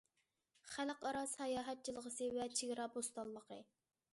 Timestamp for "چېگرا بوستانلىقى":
2.61-3.61